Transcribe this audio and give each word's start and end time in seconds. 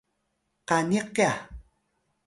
kaniq 0.67 1.07
kya 1.15 1.31